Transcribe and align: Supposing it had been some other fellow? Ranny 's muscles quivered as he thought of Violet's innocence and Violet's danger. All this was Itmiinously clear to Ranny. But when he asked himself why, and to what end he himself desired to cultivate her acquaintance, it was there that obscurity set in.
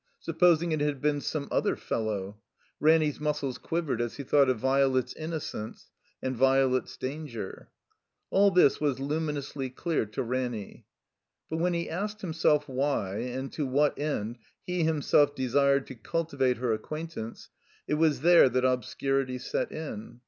Supposing 0.17 0.71
it 0.71 0.81
had 0.81 0.99
been 0.99 1.21
some 1.21 1.47
other 1.51 1.75
fellow? 1.75 2.39
Ranny 2.79 3.11
's 3.11 3.19
muscles 3.19 3.59
quivered 3.59 4.01
as 4.01 4.15
he 4.17 4.23
thought 4.23 4.49
of 4.49 4.57
Violet's 4.57 5.13
innocence 5.13 5.91
and 6.23 6.35
Violet's 6.35 6.97
danger. 6.97 7.69
All 8.31 8.49
this 8.49 8.81
was 8.81 8.97
Itmiinously 8.97 9.75
clear 9.75 10.07
to 10.07 10.23
Ranny. 10.23 10.87
But 11.51 11.57
when 11.57 11.75
he 11.75 11.87
asked 11.87 12.21
himself 12.21 12.67
why, 12.67 13.17
and 13.19 13.51
to 13.51 13.67
what 13.67 13.99
end 13.99 14.39
he 14.63 14.83
himself 14.83 15.35
desired 15.35 15.85
to 15.85 15.93
cultivate 15.93 16.57
her 16.57 16.73
acquaintance, 16.73 17.49
it 17.87 17.93
was 17.93 18.21
there 18.21 18.49
that 18.49 18.65
obscurity 18.65 19.37
set 19.37 19.71
in. 19.71 20.19